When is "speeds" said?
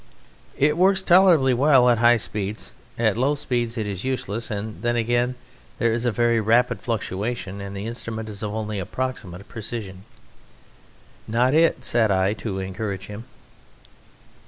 2.17-2.71, 3.35-3.77